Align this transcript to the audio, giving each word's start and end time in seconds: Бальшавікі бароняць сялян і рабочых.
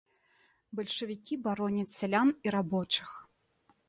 Бальшавікі 0.77 1.37
бароняць 1.47 1.91
сялян 1.97 2.31
і 2.49 2.55
рабочых. 2.57 3.09